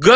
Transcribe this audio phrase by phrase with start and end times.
[0.00, 0.14] Good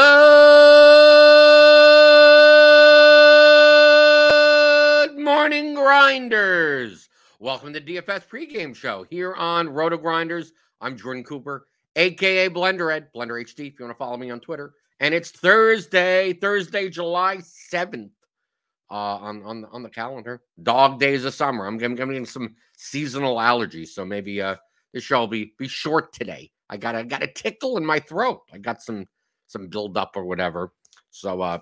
[5.18, 7.10] morning, grinders.
[7.38, 10.52] Welcome to DFS pregame show here on Roto Grinders.
[10.80, 13.66] I'm Jordan Cooper, aka Blender Ed, Blender HD.
[13.68, 18.12] If you want to follow me on Twitter, and it's Thursday, Thursday, July seventh,
[18.90, 20.40] uh, on on the- on the calendar.
[20.62, 21.66] Dog days of summer.
[21.66, 24.56] I'm, I'm getting some seasonal allergies, so maybe uh
[24.94, 26.50] this show will be be short today.
[26.70, 28.40] I got a got a tickle in my throat.
[28.50, 29.06] I got some
[29.46, 30.72] some build up or whatever.
[31.10, 31.58] So uh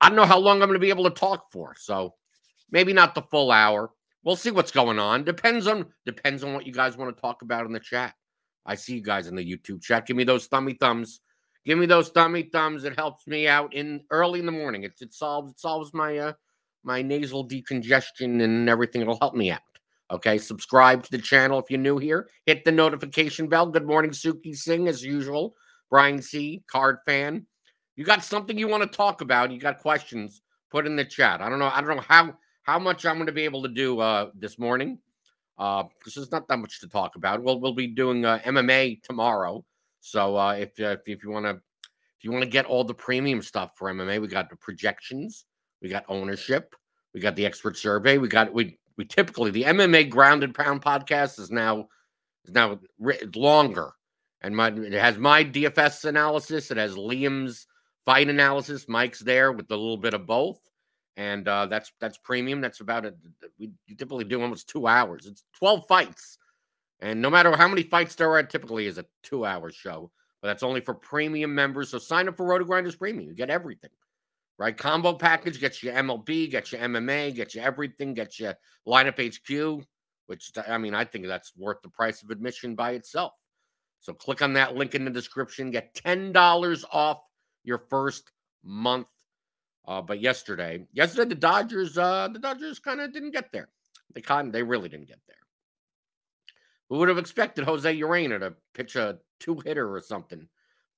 [0.00, 1.74] I don't know how long I'm going to be able to talk for.
[1.78, 2.14] So
[2.70, 3.90] maybe not the full hour.
[4.22, 5.24] We'll see what's going on.
[5.24, 8.14] Depends on depends on what you guys want to talk about in the chat.
[8.66, 10.06] I see you guys in the YouTube chat.
[10.06, 11.20] Give me those thummy thumbs.
[11.64, 12.84] Give me those thummy thumbs.
[12.84, 14.84] It helps me out in early in the morning.
[14.84, 16.32] It, it solves it solves my uh
[16.82, 19.02] my nasal decongestion and everything.
[19.02, 19.60] It'll help me out.
[20.10, 22.28] Okay, subscribe to the channel if you're new here.
[22.44, 23.66] Hit the notification bell.
[23.66, 25.54] Good morning, Suki Singh, as usual.
[25.90, 27.46] Brian C, card fan.
[27.96, 29.50] You got something you want to talk about?
[29.52, 30.42] You got questions?
[30.70, 31.40] Put in the chat.
[31.40, 31.70] I don't know.
[31.72, 34.58] I don't know how how much I'm going to be able to do uh, this
[34.58, 34.98] morning.
[35.56, 37.42] Uh, because there's not that much to talk about.
[37.42, 39.64] We'll we'll be doing uh, MMA tomorrow.
[40.00, 42.82] So uh, if uh, if, if you want to if you want to get all
[42.82, 45.44] the premium stuff for MMA, we got the projections,
[45.80, 46.74] we got ownership,
[47.12, 50.82] we got the expert survey, we got we we typically the MMA ground and pound
[50.82, 51.88] podcast is now
[52.44, 52.80] is now
[53.36, 53.92] longer
[54.44, 56.70] and my it has my DFS analysis.
[56.70, 57.66] It has Liam's
[58.04, 58.86] fight analysis.
[58.88, 60.60] Mike's there with a little bit of both,
[61.16, 62.60] and uh, that's that's premium.
[62.60, 63.16] That's about it.
[63.58, 65.24] We typically do almost two hours.
[65.24, 66.38] It's twelve fights,
[67.00, 70.10] and no matter how many fights there are, it typically is a two-hour show.
[70.42, 71.88] But that's only for premium members.
[71.88, 73.30] So sign up for Roto Grinders Premium.
[73.30, 73.90] You get everything.
[74.56, 78.52] Right, combo package gets you MLB, gets you MMA, gets you everything, gets you
[78.86, 79.84] lineup HQ,
[80.26, 83.32] which I mean, I think that's worth the price of admission by itself.
[84.04, 85.70] So click on that link in the description.
[85.70, 87.22] Get $10 off
[87.62, 88.32] your first
[88.62, 89.06] month.
[89.88, 93.70] Uh, but yesterday, yesterday the Dodgers, uh, the Dodgers kind of didn't get there.
[94.14, 95.38] They kind they really didn't get there.
[96.90, 100.48] Who would have expected Jose Urena to pitch a two hitter or something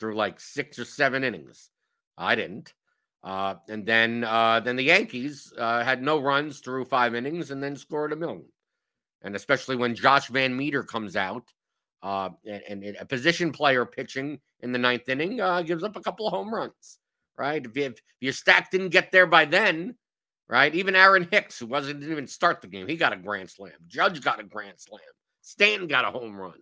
[0.01, 1.71] through like six or seven innings?
[2.19, 2.75] I didn't.
[3.23, 7.63] Uh, and then uh, then the Yankees uh, had no runs through five innings and
[7.63, 8.47] then scored a million.
[9.23, 11.53] And especially when Josh Van Meter comes out
[12.07, 16.01] uh, and, and, a position player pitching in the ninth inning uh, gives up a
[16.01, 17.01] couple of home runs,
[17.37, 17.67] right?
[17.67, 19.97] If, if, your stack didn't get there by then,
[20.49, 20.73] right?
[20.73, 23.73] Even Aaron Hicks, who wasn't didn't even start the game, he got a grand slam.
[23.89, 25.01] Judge got a grand slam.
[25.41, 26.61] Stanton got a home run.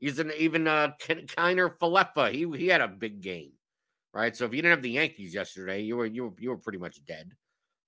[0.00, 2.32] An even uh, Kiner Falefa.
[2.32, 3.52] He he had a big game,
[4.14, 4.34] right?
[4.34, 6.78] So if you didn't have the Yankees yesterday, you were you were you were pretty
[6.78, 7.30] much dead.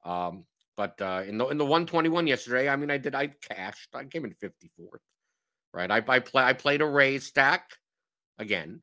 [0.04, 0.44] Um,
[0.76, 3.88] but uh, in the in the 121 yesterday, I mean, I did I cashed.
[3.94, 4.98] I came in 54th.
[5.72, 5.90] Right?
[5.90, 7.72] I, I play I played a Rays stack
[8.38, 8.82] again,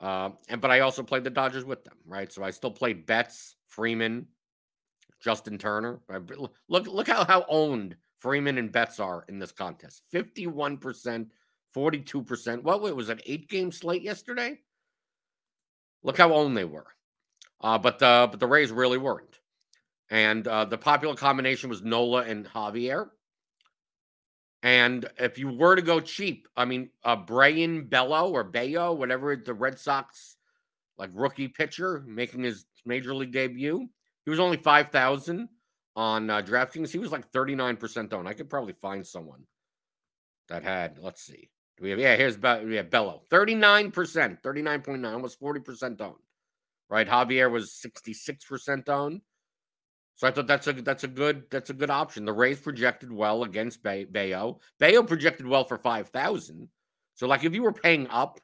[0.00, 2.32] uh, and but I also played the Dodgers with them, right?
[2.32, 4.26] So I still played Betts, Freeman,
[5.20, 6.00] Justin Turner.
[6.68, 10.02] Look look how how owned Freeman and Betts are in this contest.
[10.10, 11.28] Fifty one percent,
[11.72, 12.64] forty two percent.
[12.64, 13.22] What was it?
[13.26, 14.58] Eight game slate yesterday.
[16.02, 16.86] Look how owned they were.
[17.60, 19.40] Uh, but the but the Rays really weren't.
[20.10, 23.10] And uh, the popular combination was Nola and Javier.
[24.62, 29.36] And if you were to go cheap, I mean, uh, Brayan Bello or Bayo, whatever
[29.36, 30.36] the Red Sox
[30.96, 33.88] like rookie pitcher making his major league debut,
[34.24, 35.48] he was only five thousand
[35.94, 36.90] on uh, DraftKings.
[36.90, 38.28] He was like thirty nine percent owned.
[38.28, 39.44] I could probably find someone
[40.48, 40.98] that had.
[40.98, 41.50] Let's see.
[41.76, 42.00] Do we have?
[42.00, 46.00] Yeah, here's Be- have Bello, thirty nine percent, thirty nine point nine, almost forty percent
[46.00, 46.16] owned.
[46.90, 49.20] Right, Javier was sixty six percent owned.
[50.18, 52.24] So I thought that's a that's a good that's a good option.
[52.24, 54.58] The Rays projected well against Bay, Bayo.
[54.80, 56.68] Bayo projected well for five thousand.
[57.14, 58.40] So like if you were paying up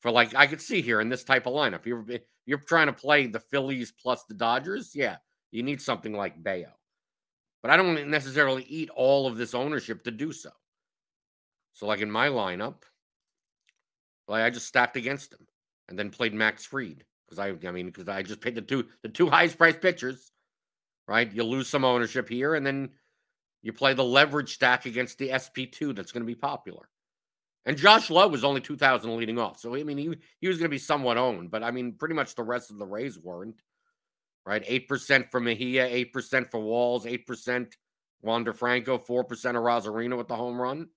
[0.00, 2.04] for like I could see here in this type of lineup, you're
[2.44, 4.96] you're trying to play the Phillies plus the Dodgers.
[4.96, 5.18] Yeah,
[5.52, 6.72] you need something like Bayo.
[7.62, 10.50] But I don't necessarily eat all of this ownership to do so.
[11.72, 12.82] So like in my lineup,
[14.26, 15.46] like I just stacked against him
[15.88, 18.88] and then played Max Fried because I I mean because I just paid the two
[19.04, 20.32] the two highest priced pitchers
[21.08, 21.32] right?
[21.32, 22.90] You lose some ownership here, and then
[23.62, 26.88] you play the leverage stack against the SP2 that's going to be popular.
[27.64, 29.58] And Josh Lowe was only 2,000 leading off.
[29.58, 32.14] So, I mean, he, he was going to be somewhat owned, but I mean, pretty
[32.14, 33.60] much the rest of the Rays weren't,
[34.44, 34.64] right?
[34.64, 37.72] 8% for Mejia, 8% for Walls, 8%
[38.22, 40.88] Wander Franco, 4% of Arozarena with the home run.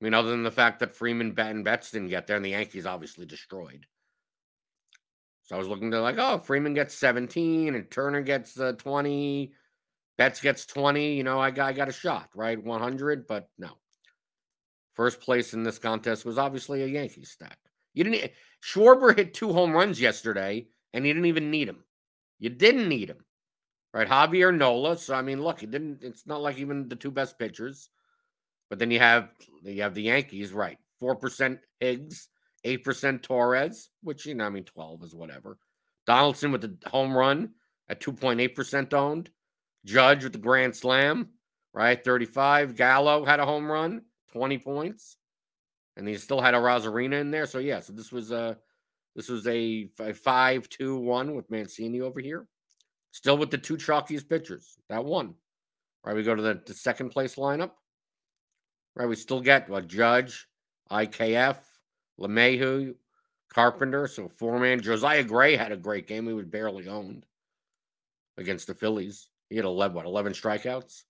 [0.00, 2.50] I mean, other than the fact that Freeman and Betts didn't get there, and the
[2.50, 3.86] Yankees obviously destroyed.
[5.46, 9.52] So I was looking to like, oh, Freeman gets 17 and Turner gets uh, 20,
[10.18, 11.14] Betts gets 20.
[11.14, 12.62] You know, I got, I got a shot, right?
[12.62, 13.70] 100, but no.
[14.94, 17.58] First place in this contest was obviously a Yankees stack.
[17.94, 18.32] You didn't.
[18.62, 21.84] Schwarber hit two home runs yesterday, and you didn't even need him.
[22.38, 23.24] You didn't need him,
[23.92, 24.08] right?
[24.08, 24.98] Javier Nola.
[24.98, 26.02] So I mean, look, it didn't.
[26.02, 27.88] It's not like even the two best pitchers.
[28.68, 29.30] But then you have
[29.62, 30.78] you have the Yankees, right?
[30.98, 32.28] Four percent Hicks,
[32.66, 35.58] 8% Torres, which, you know, I mean, 12 is whatever.
[36.06, 37.50] Donaldson with the home run
[37.88, 39.30] at 2.8% owned.
[39.84, 41.28] Judge with the grand slam,
[41.72, 42.02] right?
[42.02, 42.76] 35.
[42.76, 44.02] Gallo had a home run,
[44.32, 45.16] 20 points.
[45.96, 47.46] And he still had Arozarena in there.
[47.46, 48.58] So, yeah, so this was a.
[49.14, 52.46] This was a, a 5 2 1 with Mancini over here.
[53.12, 54.76] Still with the two chalkiest pitchers.
[54.90, 55.36] That one.
[56.04, 56.14] Right.
[56.14, 57.70] We go to the, the second place lineup.
[58.94, 59.08] Right.
[59.08, 60.46] We still get what Judge,
[60.92, 61.56] IKF,
[62.20, 62.94] LeMahieu,
[63.52, 64.06] Carpenter.
[64.06, 64.80] So four man.
[64.80, 66.26] Josiah Gray had a great game.
[66.26, 67.24] He was barely owned
[68.36, 69.28] against the Phillies.
[69.48, 71.04] He had 11, what, 11 strikeouts?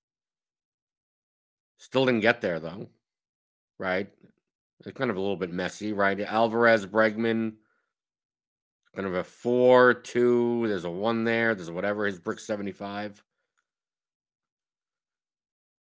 [1.78, 2.88] Still didn't get there, though.
[3.78, 4.08] Right?
[4.80, 6.20] It's kind of a little bit messy, right?
[6.20, 7.54] Alvarez, Bregman,
[8.94, 10.68] kind of a 4 2.
[10.68, 11.54] There's a 1 there.
[11.54, 12.06] There's whatever.
[12.06, 13.22] His brick 75.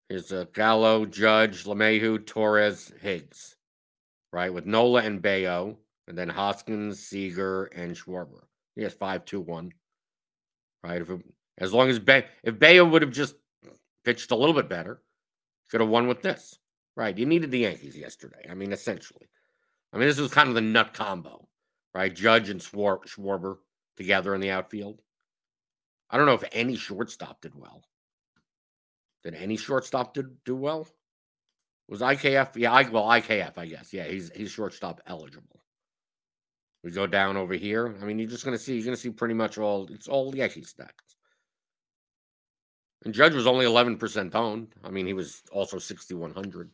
[0.08, 3.55] Here's a Gallo, Judge, LeMahieu, Torres, Hicks
[4.32, 4.52] right?
[4.52, 5.78] With Nola and Bayo,
[6.08, 8.44] and then Hoskins, Seager, and Schwarber.
[8.74, 9.72] He has five, two, one.
[10.82, 11.00] Right?
[11.00, 11.20] If it,
[11.58, 13.34] as long as Bay, if Bayo would have just
[14.04, 15.02] pitched a little bit better,
[15.70, 16.58] could have won with this.
[16.96, 17.16] Right?
[17.16, 18.46] You needed the Yankees yesterday.
[18.48, 19.28] I mean, essentially.
[19.92, 21.48] I mean, this was kind of the nut combo,
[21.94, 22.14] right?
[22.14, 23.58] Judge and Schwar- Schwarber
[23.96, 25.00] together in the outfield.
[26.10, 27.82] I don't know if any shortstop did well.
[29.24, 30.86] Did any shortstop did, do well?
[31.88, 32.56] Was IKF?
[32.56, 33.92] Yeah, I, well, IKF, I guess.
[33.92, 35.60] Yeah, he's he's shortstop eligible.
[36.82, 37.96] We go down over here.
[38.00, 38.74] I mean, you're just gonna see.
[38.74, 39.86] You're gonna see pretty much all.
[39.90, 41.16] It's all Yankee stacks.
[43.04, 44.74] And Judge was only 11% owned.
[44.82, 46.70] I mean, he was also 6,100.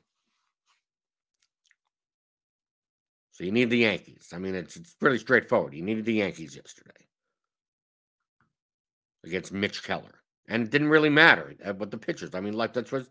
[3.33, 4.31] So you need the Yankees.
[4.33, 5.75] I mean, it's it's pretty straightforward.
[5.75, 7.07] You needed the Yankees yesterday
[9.25, 11.55] against Mitch Keller, and it didn't really matter.
[11.65, 12.35] Uh, but the pitchers.
[12.35, 13.07] I mean, like that's what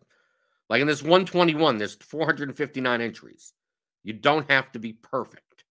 [0.71, 3.51] like in this 121, there's 459 entries.
[4.05, 5.65] You don't have to be perfect.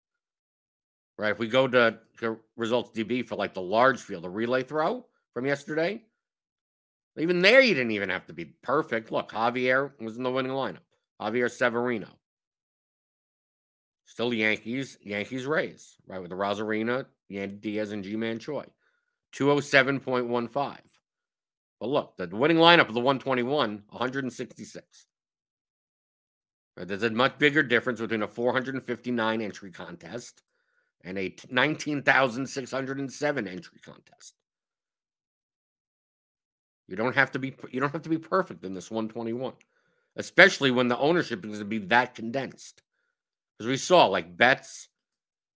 [1.18, 1.32] Right?
[1.32, 5.06] If we go to, to results DB for like the large field, the relay throw
[5.34, 6.02] from yesterday,
[7.18, 9.10] even there you didn't even have to be perfect.
[9.10, 10.80] Look, Javier was in the winning lineup.
[11.22, 12.10] Javier Severino.
[14.04, 16.20] Still Yankees, Yankees Rays, right?
[16.20, 18.66] With the Arozarena, Yandy Diaz, and Ji-Man Choi.
[19.34, 20.78] 207.15.
[21.80, 25.06] But look, the winning lineup of the 121, 166.
[26.78, 30.44] There's a much bigger difference between a 459 entry contest
[31.04, 34.36] and a 19,607 entry contest.
[36.88, 39.54] You don't have to be you don't have to be perfect in this 121.
[40.16, 42.82] especially when the ownership is going to be that condensed.
[43.58, 44.90] Because we saw like Betts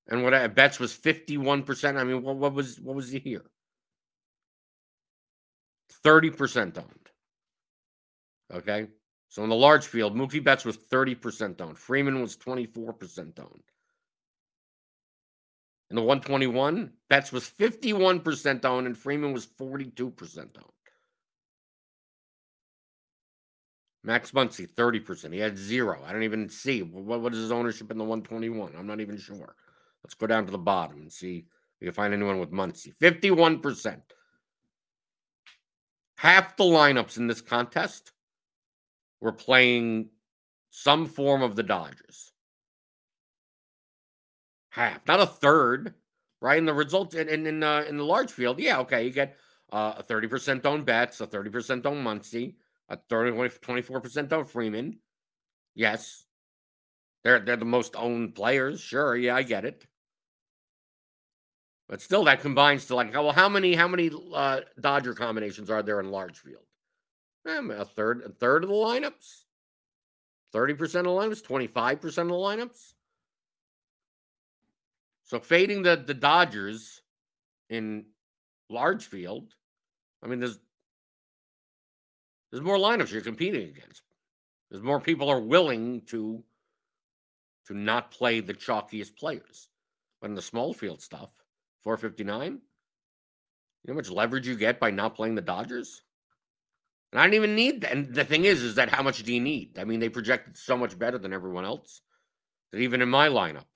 [0.08, 1.96] and what uh, Betts was 51%.
[1.98, 3.44] I mean, what, what was what was he here?
[6.04, 7.10] 30% owned.
[8.52, 8.88] Okay.
[9.28, 11.78] So in the large field, Mookie Betts was 30% owned.
[11.78, 13.62] Freeman was 24% owned.
[15.88, 20.72] In the 121, Betts was 51% owned and Freeman was 42% owned.
[24.04, 25.32] Max Muncy, 30%.
[25.32, 26.02] He had zero.
[26.04, 26.82] I don't even see.
[26.82, 28.72] What, what is his ownership in the 121?
[28.76, 29.54] I'm not even sure.
[30.02, 32.94] Let's go down to the bottom and see if we can find anyone with Muncy.
[32.96, 34.00] 51%.
[36.22, 38.12] Half the lineups in this contest
[39.20, 40.10] were playing
[40.70, 42.30] some form of the Dodgers.
[44.70, 45.94] Half, not a third,
[46.40, 46.60] right?
[46.60, 49.36] And the result in in in, uh, in the large field, yeah, okay, you get
[49.72, 52.54] uh, a thirty percent owned Betts, a thirty percent owned Muncy,
[52.88, 55.00] a 24 percent owned Freeman.
[55.74, 56.24] Yes,
[57.24, 58.80] they're they're the most owned players.
[58.80, 59.84] Sure, yeah, I get it.
[61.88, 65.82] But still, that combines to like, well, how many how many uh, Dodger combinations are
[65.82, 66.64] there in large field?
[67.46, 69.44] Eh, a third, a third of the lineups,
[70.52, 72.94] thirty percent of the lineups, twenty five percent of the lineups.
[75.24, 77.02] So fading the the Dodgers
[77.68, 78.06] in
[78.70, 79.54] large field,
[80.22, 80.58] I mean, there's
[82.50, 84.02] there's more lineups you're competing against.
[84.70, 86.42] There's more people are willing to
[87.66, 89.68] to not play the chalkiest players.
[90.20, 91.32] But in the small field stuff,
[91.82, 92.52] 459.
[92.52, 92.58] You
[93.88, 96.02] know how much leverage you get by not playing the Dodgers?
[97.12, 97.92] And I don't even need that.
[97.92, 99.78] And the thing is, is that how much do you need?
[99.78, 102.00] I mean, they projected so much better than everyone else
[102.70, 103.66] that even in my lineup,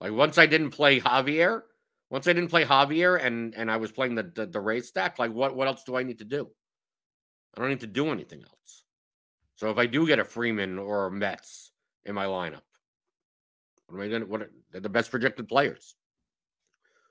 [0.00, 1.62] like once I didn't play Javier,
[2.10, 5.18] once I didn't play Javier and and I was playing the the, the Rays stack,
[5.18, 6.48] like what what else do I need to do?
[7.56, 8.84] I don't need to do anything else.
[9.56, 11.72] So if I do get a Freeman or a Betts
[12.04, 12.62] in my lineup,
[13.88, 14.24] what am I to?
[14.26, 15.96] What are, the best projected players.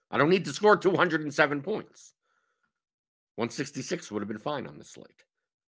[0.10, 2.14] I don't need to score 207 points.
[3.36, 5.24] 166 would have been fine on the slate.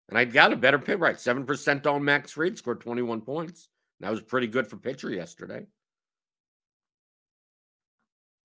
[0.09, 1.17] And I got a better pit right.
[1.17, 3.69] 7% on Max Fried, scored 21 points.
[4.01, 5.67] That was pretty good for pitcher yesterday.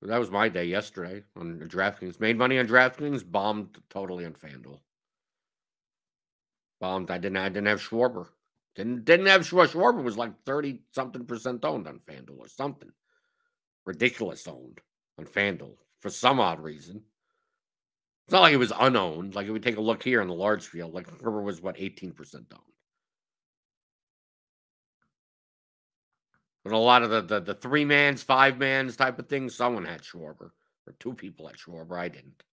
[0.02, 2.22] That was my day yesterday on DraftKings.
[2.22, 4.80] Made money on DraftKings, bombed totally on FanDuel.
[6.80, 7.12] Bombed.
[7.12, 8.28] I didn't I didn't have Schwarber.
[8.76, 9.68] Didn't didn't have Schwarber.
[9.68, 12.92] Schwarber was like 30 something percent owned on FanDuel or something.
[13.86, 14.80] Ridiculous owned
[15.20, 17.04] on FanDuel for some odd reason.
[18.26, 19.36] It's not like it was unowned.
[19.36, 21.78] Like if we take a look here in the large field, like Herbert was what
[21.78, 22.46] 18% owned.
[26.64, 29.86] But a lot of the, the, the three mans, five mans type of things, someone
[29.86, 30.52] had Schwarber.
[30.88, 32.00] Or two people had Schwarber.
[32.00, 32.44] I didn't.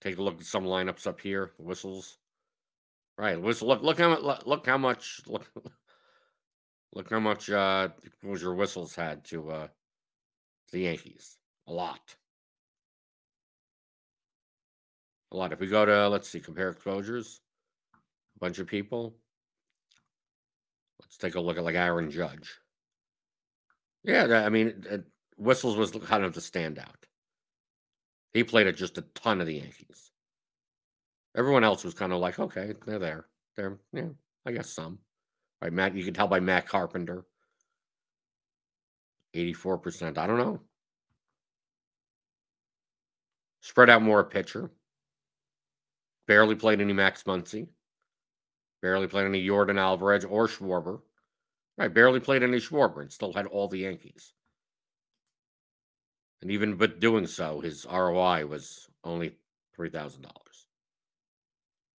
[0.00, 1.52] Take a look at some lineups up here.
[1.58, 2.18] Whistles.
[3.16, 3.40] Right.
[3.40, 3.68] Whistle.
[3.68, 5.46] Look, look how look how much look
[6.94, 7.88] Look how much uh
[8.22, 9.68] your Whistles had to uh
[10.72, 11.36] the Yankees.
[11.66, 12.16] A lot.
[15.32, 15.52] A lot.
[15.52, 17.40] If we go to let's see, compare exposures,
[18.36, 19.16] a bunch of people.
[21.00, 22.58] Let's take a look at like Aaron Judge.
[24.02, 25.04] Yeah, I mean,
[25.36, 26.94] Whistles was kind of the standout.
[28.32, 30.12] He played at just a ton of the Yankees.
[31.36, 33.26] Everyone else was kind of like, okay, they're there.
[33.56, 34.08] They're, yeah,
[34.46, 34.98] I guess some.
[35.62, 37.24] Right, Matt, you can tell by Matt Carpenter.
[39.34, 40.18] 84%.
[40.18, 40.60] I don't know.
[43.60, 44.70] Spread out more a pitcher.
[46.26, 47.68] Barely played any Max Muncy.
[48.82, 51.00] Barely played any Yordan Alvarez or Schwarber.
[51.78, 54.32] Right, barely played any Schwarber and still had all the Yankees.
[56.42, 59.36] And even but doing so, his ROI was only
[59.74, 60.66] three thousand dollars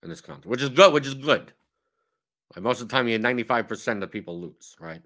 [0.04, 0.94] in this contract, which is good.
[0.94, 1.54] Which is good.
[2.56, 5.02] Most of the time, you had 95% of people lose, right?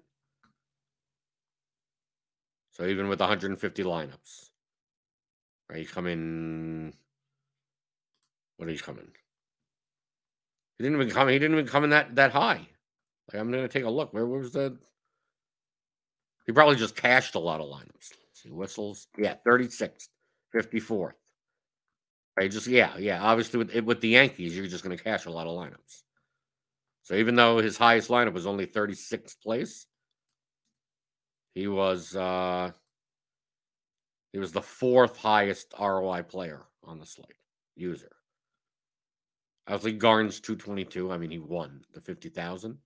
[2.72, 4.50] So even with 150 lineups,
[5.68, 5.80] right?
[5.80, 6.94] You come in.
[8.56, 9.08] What are you coming?
[10.78, 11.28] He didn't even come.
[11.28, 12.66] He didn't even come in that that high.
[13.30, 14.14] Like I'm gonna take a look.
[14.14, 14.78] Where, where was the?
[16.46, 18.10] He probably just cashed a lot of lineups.
[18.10, 19.06] Let's see whistles.
[19.16, 20.08] Yeah, 36th,
[20.54, 21.12] 54th.
[22.36, 23.22] Right, just yeah, yeah.
[23.22, 26.02] Obviously, with with the Yankees, you're just gonna cash a lot of lineups.
[27.02, 29.86] So even though his highest lineup was only 36th place,
[31.54, 32.72] he was uh
[34.32, 37.36] he was the fourth highest ROI player on the slate
[37.76, 38.10] user.
[39.66, 41.12] Obviously, Garn's 222.
[41.12, 42.78] I mean, he won the 50,000.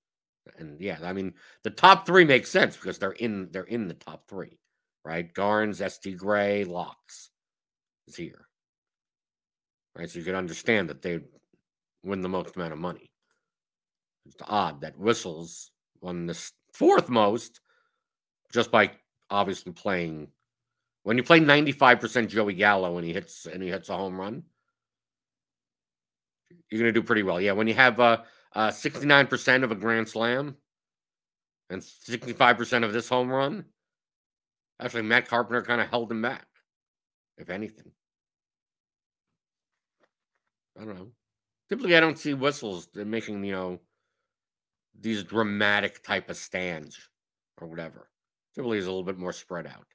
[0.59, 3.95] And yeah, I mean, the top three makes sense because they're in they're in the
[3.95, 4.59] top three,
[5.05, 5.33] right?
[5.33, 7.31] Garns, ST Gray, Locks
[8.07, 8.47] is here.
[9.97, 10.09] Right.
[10.09, 11.21] So you can understand that they
[12.05, 13.11] win the most amount of money.
[14.27, 17.61] It's odd that Whistles won the fourth most
[18.53, 18.93] just by
[19.31, 20.29] obviously playing.
[21.03, 24.43] When you play 95% Joey Gallo and he hits and he hits a home run,
[26.71, 27.41] you're going to do pretty well.
[27.41, 28.23] Yeah, when you have uh,
[28.55, 30.57] uh, 69% of a grand slam
[31.71, 33.67] and 65% of this home run,
[34.81, 36.47] actually, Matt Carpenter kind of held him back,
[37.39, 37.93] if anything.
[40.81, 41.09] I don't know.
[41.69, 43.81] Typically, I don't see whistles making, you know,
[45.01, 46.99] these dramatic type of stands
[47.61, 48.09] or whatever.
[48.55, 49.87] Typically, is a little bit more spread out.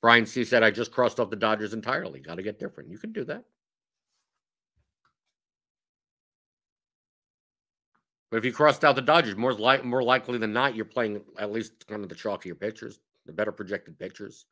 [0.00, 2.20] Brian C said, I just crossed off the Dodgers entirely.
[2.20, 2.90] Got to get different.
[2.90, 3.44] You can do that.
[8.30, 11.22] But if you crossed out the Dodgers, more like more likely than not, you're playing
[11.38, 14.46] at least kind of the chalkier pitchers, the better projected pitchers.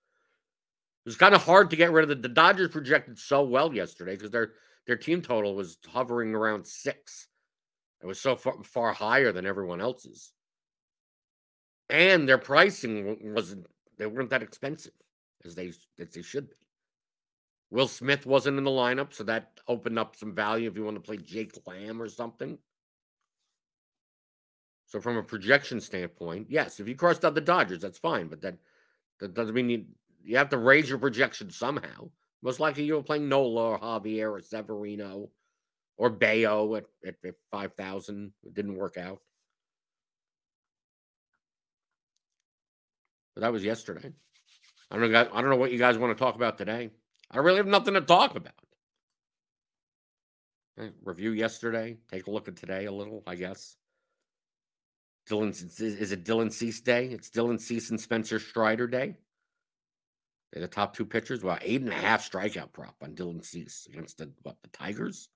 [1.05, 3.73] It was kind of hard to get rid of the, the Dodgers projected so well
[3.75, 4.53] yesterday because their
[4.87, 7.29] their team total was hovering around six.
[8.03, 10.33] It was so far, far higher than everyone else's,
[11.89, 13.67] and their pricing wasn't
[13.99, 14.93] they weren't that expensive
[15.45, 16.57] as they as they should be.
[17.71, 20.97] Will Smith wasn't in the lineup, so that opened up some value if you want
[20.97, 22.59] to play Jake Lamb or something.
[24.87, 28.29] So from a projection standpoint, yes, if you crossed out the Dodgers, that's fine.
[28.29, 28.57] But that
[29.21, 29.85] that doesn't mean you
[30.23, 32.11] you have to raise your projection somehow.
[32.43, 35.31] Most likely you're playing Nola or Javier or Severino
[35.97, 38.33] or Bayo at, at, at five thousand.
[38.45, 39.21] It didn't work out.
[43.35, 44.13] But that was yesterday.
[44.91, 45.29] I don't know.
[45.33, 46.91] I don't know what you guys want to talk about today.
[47.31, 48.55] I really have nothing to talk about.
[50.79, 51.97] Eh, review yesterday.
[52.11, 53.77] Take a look at today a little, I guess.
[55.29, 55.51] Dylan
[55.81, 57.07] is it Dylan Cease Day?
[57.07, 59.17] It's Dylan Cease and Spencer Strider Day.
[60.53, 61.43] They're the top two pitchers.
[61.43, 65.29] Well, eight and a half strikeout prop on Dylan Cease against the what the Tigers.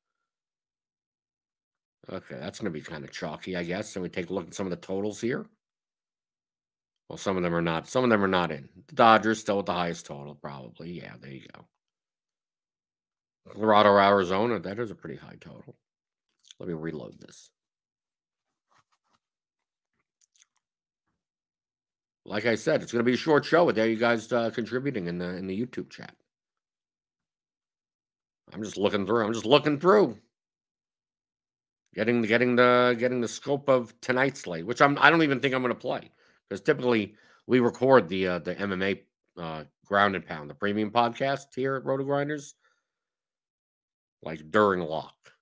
[2.13, 3.95] Okay, that's going to be kind of chalky, I guess.
[3.95, 5.47] And we take a look at some of the totals here.
[7.09, 7.89] Well, some of them are not.
[7.89, 8.69] Some of them are not in.
[8.89, 10.93] The Dodgers still with the highest total, probably.
[10.93, 11.65] Yeah, there you go.
[13.53, 14.59] Colorado, Arizona.
[14.59, 15.77] That is a pretty high total.
[16.59, 17.51] Let me reload this.
[22.31, 24.51] like I said, it's going to be a short show with there, you guys uh,
[24.51, 26.15] contributing in the in the YouTube chat.
[28.53, 29.27] I'm just looking through.
[29.27, 30.17] I'm just looking through,
[31.95, 35.55] getting getting the getting the scope of tonight's slate, which I'm I don't even think
[35.55, 36.11] I'm going to play
[36.49, 37.15] because typically
[37.47, 39.01] we record the uh, the MMA
[39.39, 42.55] uh, ground and pound, the premium podcast here at Roto Grinders,
[44.23, 45.33] like during lock.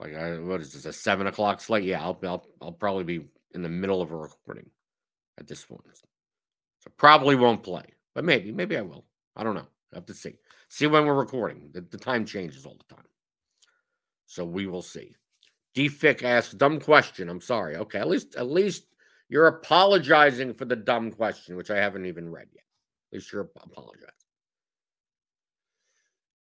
[0.00, 1.84] Like I, what is this a seven o'clock slate?
[1.84, 4.70] Yeah, I'll I'll, I'll probably be in the middle of a recording
[5.38, 5.82] at this point.
[6.80, 9.04] So probably won't play, but maybe, maybe I will.
[9.36, 9.68] I don't know.
[9.92, 10.38] I have to see.
[10.68, 11.70] See when we're recording.
[11.72, 13.04] The, the time changes all the time.
[14.32, 15.14] So we will see.
[15.76, 17.28] DFick asks, dumb question.
[17.28, 17.76] I'm sorry.
[17.76, 18.86] Okay, at least at least
[19.28, 22.64] you're apologizing for the dumb question, which I haven't even read yet.
[23.12, 24.08] At least you're apologizing.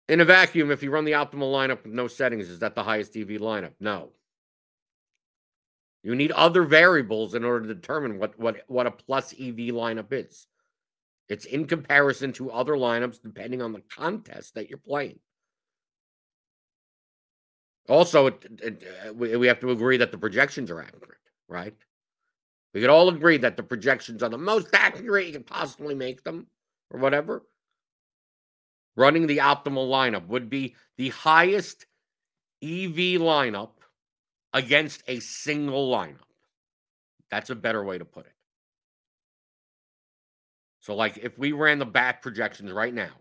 [0.10, 2.84] In a vacuum, if you run the optimal lineup with no settings, is that the
[2.84, 3.74] highest EV lineup?
[3.80, 4.12] No.
[6.04, 10.14] You need other variables in order to determine what what what a plus EV lineup
[10.14, 10.46] is.
[11.30, 15.18] It's in comparison to other lineups depending on the contest that you're playing.
[17.90, 21.18] Also, it, it, uh, we, we have to agree that the projections are accurate,
[21.48, 21.76] right?
[22.74, 26.24] We could all agree that the projections are the most accurate you can possibly make
[26.24, 26.48] them,
[26.90, 27.44] or whatever.
[28.96, 31.86] Running the optimal lineup would be the highest
[32.62, 33.72] EV lineup
[34.54, 36.18] against a single lineup.
[37.30, 38.34] That's a better way to put it.
[40.82, 43.12] So, like, if we ran the back projections right now,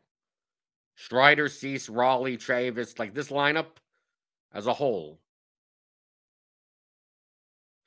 [0.97, 3.67] Strider, Cease, Raleigh, Chavis, like this lineup
[4.53, 5.21] as a whole,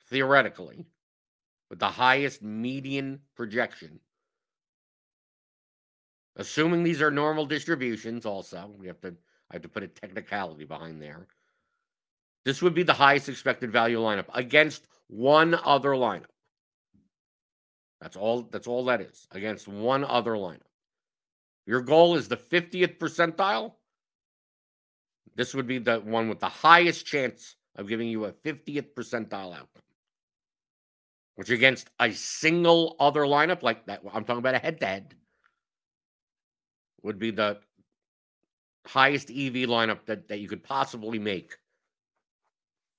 [0.08, 0.86] theoretically,
[1.70, 4.00] with the highest median projection,
[6.36, 9.14] assuming these are normal distributions, also, we have to,
[9.50, 11.26] I have to put a technicality behind there.
[12.44, 16.26] This would be the highest expected value lineup against one other lineup.
[18.00, 20.60] That's all that's all that is against one other lineup.
[21.66, 23.72] Your goal is the 50th percentile.
[25.36, 29.52] This would be the one with the highest chance of giving you a 50th percentile
[29.52, 29.82] outcome.
[31.36, 35.14] Which against a single other lineup like that, I'm talking about a head to head,
[37.02, 37.58] would be the
[38.86, 41.56] highest EV lineup that, that you could possibly make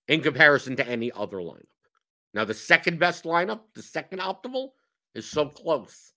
[0.07, 1.63] in comparison to any other lineup.
[2.33, 4.71] Now, the second best lineup, the second optimal,
[5.13, 6.11] is so close.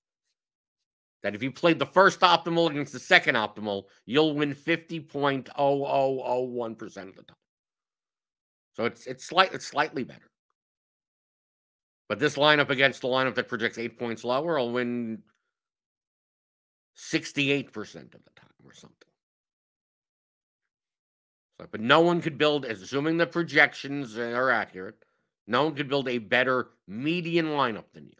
[1.22, 7.16] That if you played the first optimal against the second optimal, you'll win 50.0001% of
[7.16, 7.36] the time.
[8.74, 10.30] So it's it's slight it's slightly better.
[12.08, 15.22] But this lineup against the lineup that projects eight points lower I'll win
[16.96, 19.08] 68% of the time or something.
[21.60, 25.04] So, but no one could build, assuming the projections are accurate,
[25.46, 28.17] no one could build a better median lineup than you,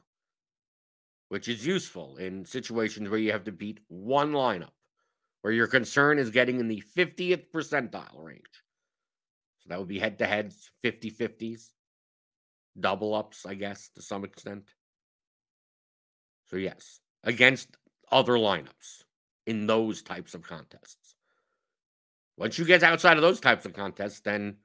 [1.28, 4.72] which is useful in situations where you have to beat one lineup,
[5.42, 8.62] where your concern is getting in the 50th percentile range.
[9.58, 11.68] So that would be head to heads, 50 50s,
[12.78, 14.70] double ups, I guess, to some extent.
[16.46, 17.76] So, yes, against
[18.10, 19.04] other lineups
[19.46, 21.14] in those types of contests.
[22.36, 24.56] Once you get outside of those types of contests, then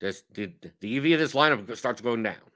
[0.00, 2.51] this the, the EV of this lineup starts going down.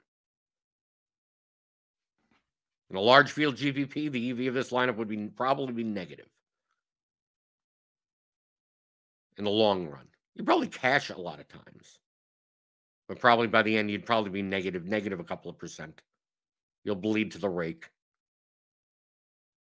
[2.89, 6.29] In a large field GPP, the EV of this lineup would be probably be negative
[9.37, 10.07] in the long run.
[10.35, 11.99] You probably cash a lot of times,
[13.07, 16.01] but probably by the end you'd probably be negative, negative a couple of percent.
[16.83, 17.89] You'll bleed to the rake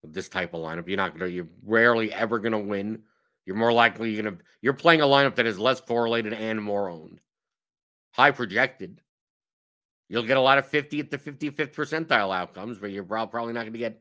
[0.02, 0.86] with this type of lineup.
[0.86, 1.30] You're not gonna.
[1.30, 3.02] You're rarely ever gonna win
[3.46, 6.90] you're more likely you're gonna you're playing a lineup that is less correlated and more
[6.90, 7.20] owned.
[8.12, 9.00] High projected.
[10.08, 13.72] You'll get a lot of 50th to 55th percentile outcomes, but you're probably not going
[13.72, 14.00] to get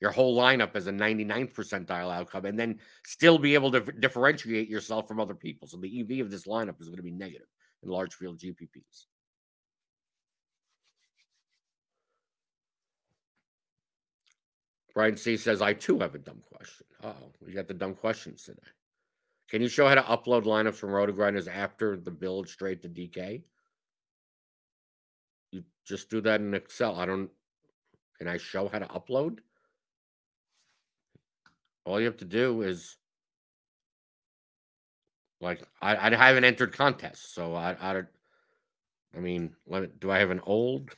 [0.00, 4.68] your whole lineup as a 99th percentile outcome and then still be able to differentiate
[4.68, 5.68] yourself from other people.
[5.68, 7.46] So the EV of this lineup is going to be negative
[7.82, 9.06] in large field GPPs.
[14.94, 16.86] Brian C says, I too have a dumb question.
[17.02, 18.62] Oh, we got the dumb questions today.
[19.50, 23.42] Can you show how to upload lineups from RotoGrinders after the build straight to DK?
[25.86, 26.98] Just do that in Excel.
[26.98, 27.30] I don't.
[28.18, 29.38] Can I show how to upload?
[31.84, 32.96] All you have to do is
[35.40, 38.02] like I, I haven't entered contests, so I I.
[39.14, 40.90] I mean, let, do I have an old?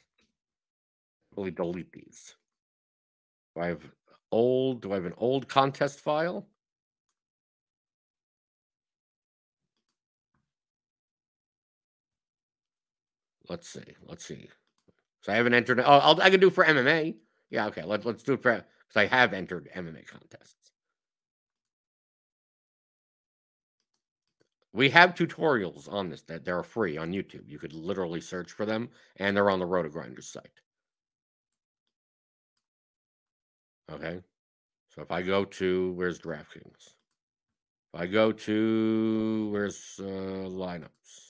[1.37, 2.35] Really delete these.
[3.55, 3.83] Do I have
[4.33, 4.83] old?
[4.83, 6.47] Do I have an old contest file?
[13.49, 13.95] Let's see.
[14.07, 14.49] Let's see.
[15.23, 15.81] So I haven't entered.
[15.81, 17.17] Oh, I'll, I can do for MMA.
[17.51, 17.83] Yeah, okay.
[17.83, 20.73] Let's let's do it for because I have entered MMA contests.
[24.73, 27.49] We have tutorials on this that they're free on YouTube.
[27.49, 30.61] You could literally search for them, and they're on the RotoGrinders site.
[33.91, 34.21] Okay.
[34.91, 36.95] So if I go to where's DraftKings?
[37.95, 41.28] If I go to where's uh, lineups?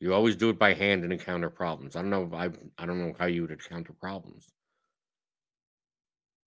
[0.00, 1.94] You always do it by hand and encounter problems.
[1.94, 2.30] I don't know.
[2.32, 4.50] I I don't know how you would encounter problems.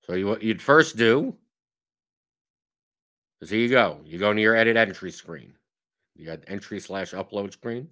[0.02, 1.36] So you what you'd first do
[3.42, 4.00] is here you go.
[4.04, 5.54] You go to your edit entry screen.
[6.16, 7.90] You got entry slash upload screen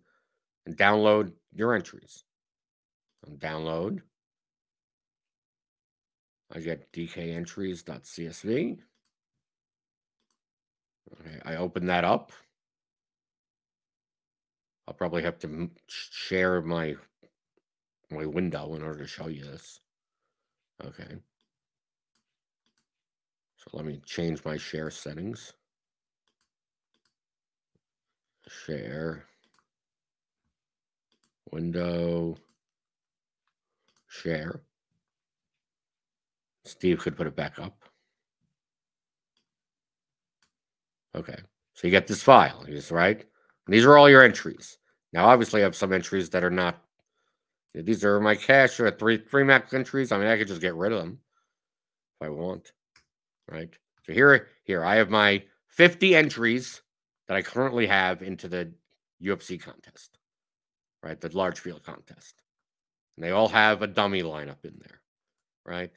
[0.66, 2.24] and download your entries.
[3.28, 4.02] And download.
[6.52, 8.80] I get dkentries.csv.
[11.14, 12.32] Okay, I open that up.
[14.88, 16.96] I'll probably have to share my
[18.10, 19.80] my window in order to show you this.
[20.84, 21.18] Okay.
[23.56, 25.54] So let me change my share settings.
[28.48, 29.26] Share.
[31.52, 32.38] Window.
[34.10, 34.62] Share.
[36.66, 37.78] Steve could put it back up.
[41.16, 41.38] Okay.
[41.74, 43.26] So you get this file, is right?
[43.68, 44.78] These are all your entries.
[45.14, 46.82] Now, obviously, I have some entries that are not.
[47.74, 50.12] These are my cash or three three max entries.
[50.12, 51.20] I mean, I could just get rid of them
[52.20, 52.74] if I want.
[53.50, 53.70] Right.
[54.04, 56.82] So here, here I have my 50 entries
[57.28, 58.72] that I currently have into the
[59.24, 60.18] UFC contest.
[61.04, 62.42] Right, the large field contest.
[63.16, 65.02] And they all have a dummy lineup in there.
[65.66, 65.92] Right.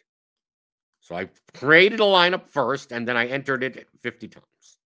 [1.00, 4.78] So I created a lineup first and then I entered it 50 times.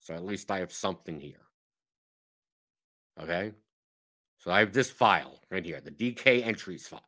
[0.00, 1.49] So at least I have something here.
[3.22, 3.52] Okay.
[4.38, 7.00] So I have this file right here, the DK entries file.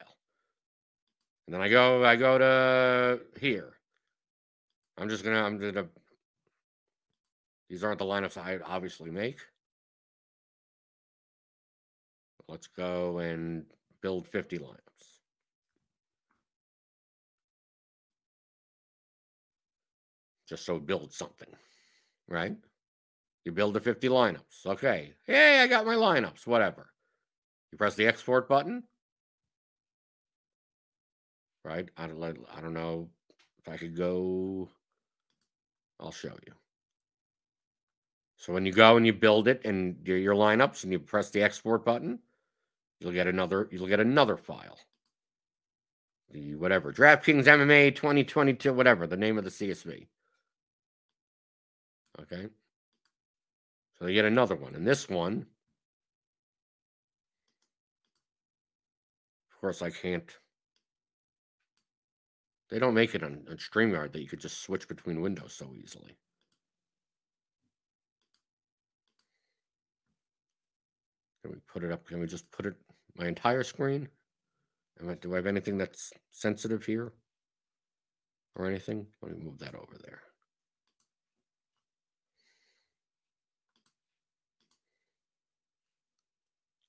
[1.46, 3.72] And then I go, I go to here.
[4.98, 5.86] I'm just gonna, I'm gonna,
[7.70, 9.38] these aren't the lineups I obviously make.
[12.48, 13.64] Let's go and
[14.02, 14.92] build 50 lineups.
[20.52, 21.48] just so build something,
[22.28, 22.54] right?
[23.44, 24.66] You build the 50 lineups.
[24.66, 25.12] Okay.
[25.26, 26.92] Hey, I got my lineups, whatever.
[27.72, 28.84] You press the export button.
[31.64, 31.88] Right?
[31.96, 33.08] I don't I don't know.
[33.64, 34.68] if I could go,
[36.00, 36.54] I'll show you.
[38.36, 41.30] So when you go and you build it and do your lineups and you press
[41.30, 42.18] the export button,
[42.98, 44.78] you'll get another you'll get another file.
[46.30, 50.08] The whatever DraftKings MMA 2022 whatever the name of the CSV.
[52.20, 52.48] Okay.
[54.02, 54.74] So you get another one.
[54.74, 55.46] And this one
[59.48, 60.28] of course I can't
[62.68, 65.70] they don't make it on, on StreamYard that you could just switch between windows so
[65.80, 66.16] easily.
[71.44, 72.04] Can we put it up?
[72.04, 72.74] Can we just put it
[73.16, 74.08] my entire screen?
[75.08, 77.12] I, do I have anything that's sensitive here
[78.56, 79.06] or anything?
[79.22, 80.22] Let me move that over there.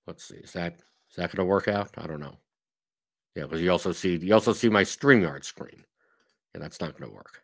[0.05, 0.37] Let's see.
[0.37, 1.91] Is that is that going to work out?
[1.97, 2.37] I don't know.
[3.35, 5.85] Yeah, because you also see you also see my StreamYard screen.
[6.53, 7.41] Yeah, that's not going to work.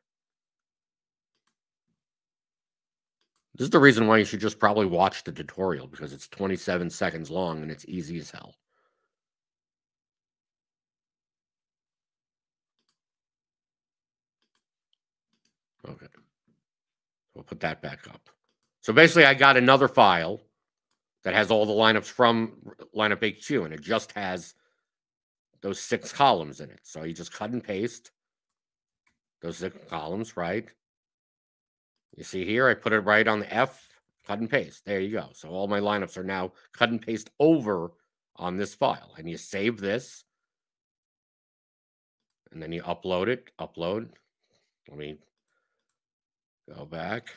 [3.55, 6.89] This is the reason why you should just probably watch the tutorial because it's 27
[6.89, 8.55] seconds long and it's easy as hell.
[15.87, 16.07] Okay.
[17.33, 18.29] We'll put that back up.
[18.81, 20.39] So basically, I got another file
[21.23, 22.53] that has all the lineups from
[22.95, 24.55] lineup HQ and it just has
[25.61, 26.79] those six columns in it.
[26.83, 28.11] So you just cut and paste
[29.41, 30.69] those six columns, right?
[32.15, 33.87] You see here, I put it right on the F,
[34.25, 34.85] cut and paste.
[34.85, 35.29] There you go.
[35.33, 37.91] So all my lineups are now cut and paste over
[38.35, 39.13] on this file.
[39.17, 40.23] And you save this.
[42.51, 43.51] And then you upload it.
[43.59, 44.09] Upload.
[44.89, 45.17] Let me
[46.75, 47.27] go back.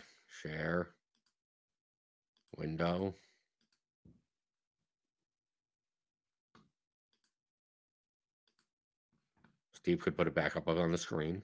[0.41, 0.91] Share.
[2.57, 3.15] Window.
[9.83, 11.43] Steve could put it back up on the screen.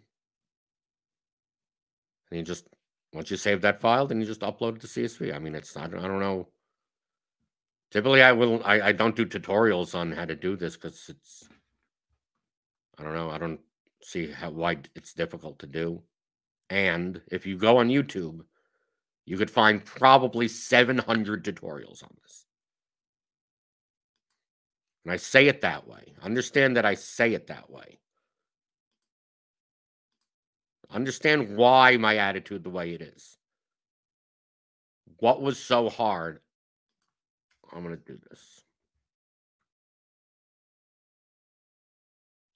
[2.31, 2.69] And you just
[3.13, 5.35] once you save that file, then you just upload it to CSV.
[5.35, 6.49] I mean, it's not, I don't know.
[7.91, 11.49] Typically, I will, I, I don't do tutorials on how to do this because it's,
[12.99, 13.61] I don't know, I don't
[14.03, 16.03] see how, why it's difficult to do.
[16.69, 18.41] And if you go on YouTube,
[19.25, 22.45] you could find probably 700 tutorials on this.
[25.05, 26.15] And I say it that way.
[26.23, 27.99] Understand that I say it that way.
[30.91, 33.37] Understand why my attitude the way it is.
[35.19, 36.41] What was so hard?
[37.73, 38.63] I'm going to do this.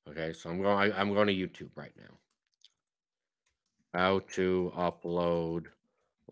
[0.08, 2.16] Okay, so I'm going I'm going to YouTube right now.
[3.94, 5.66] How to upload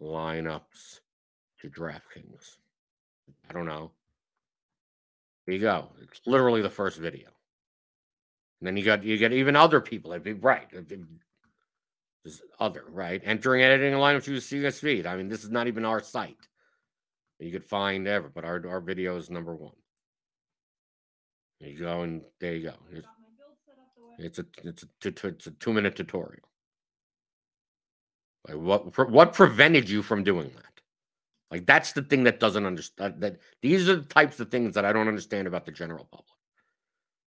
[0.01, 1.01] lineups
[1.61, 2.57] to DraftKings.
[3.49, 3.93] I don't know.
[5.47, 5.89] Here you go.
[6.03, 7.29] It's literally the first video.
[8.61, 10.13] And then you got you get even other people.
[10.13, 10.69] It'd be right.
[12.25, 13.21] There's other, right?
[13.25, 15.07] Entering editing lineup to feed.
[15.07, 16.49] I mean, this is not even our site.
[17.39, 19.73] You could find ever, but our, our video is number one.
[21.61, 22.75] There you go, and there you go.
[22.93, 23.07] It's,
[24.19, 26.49] it's a it's a it's a two minute tutorial.
[28.47, 30.65] Like what what prevented you from doing that?
[31.51, 33.21] Like that's the thing that doesn't understand.
[33.21, 36.27] That these are the types of things that I don't understand about the general public.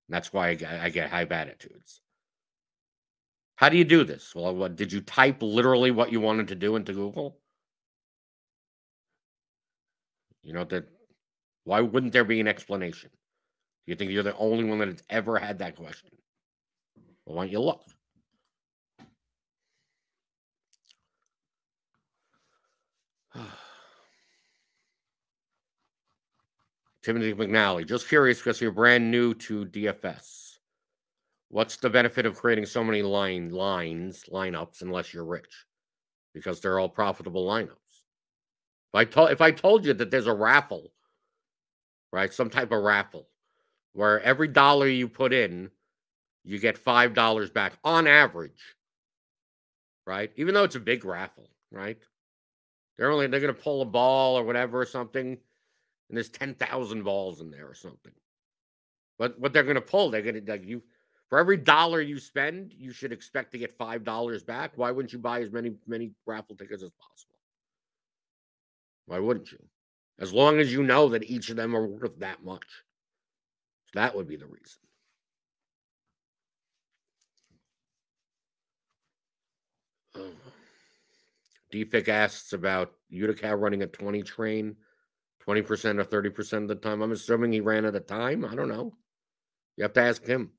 [0.07, 2.01] And that's why I, I get high attitudes.
[3.57, 4.33] How do you do this?
[4.35, 7.39] Well, what did you type literally what you wanted to do into Google?
[10.43, 10.87] You know that
[11.63, 13.09] why wouldn't there be an explanation?
[13.11, 16.11] Do you think you're the only one that has ever had that question?
[17.25, 17.81] Well, why don't you look?
[27.01, 30.46] Timothy McNally, just curious because you're brand new to DFS.
[31.49, 35.65] What's the benefit of creating so many line lines, lineups, unless you're rich?
[36.33, 37.71] Because they're all profitable lineups.
[38.93, 40.91] If I told if I told you that there's a raffle,
[42.11, 42.33] right?
[42.33, 43.29] Some type of raffle
[43.93, 45.71] where every dollar you put in,
[46.43, 48.75] you get five dollars back on average.
[50.05, 50.31] Right?
[50.37, 51.97] Even though it's a big raffle, right?
[52.97, 57.03] They're only they're gonna pull a ball or whatever or something, and there's ten thousand
[57.03, 58.13] balls in there or something.
[59.17, 60.81] But what they're gonna pull, they're gonna like you
[61.29, 64.71] for every dollar you spend, you should expect to get five dollars back.
[64.75, 67.35] Why wouldn't you buy as many many raffle tickets as possible?
[69.05, 69.59] Why wouldn't you?
[70.19, 72.65] As long as you know that each of them are worth that much.
[73.85, 74.81] So that would be the reason.
[80.19, 80.31] Oh.
[81.71, 84.75] DFIC asks about Utica running a 20 train
[85.47, 87.01] 20% or 30% of the time.
[87.01, 88.43] I'm assuming he ran at a time.
[88.43, 88.93] I don't know.
[89.77, 90.51] You have to ask him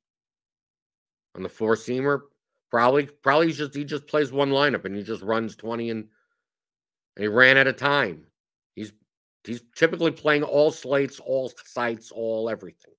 [1.39, 2.23] on the four seamer.
[2.71, 6.05] Probably, probably he's just he just plays one lineup and he just runs 20 and,
[7.17, 8.25] and he ran at a time.
[8.75, 8.93] He's
[9.45, 12.93] he's typically playing all slates, all sites, all everything.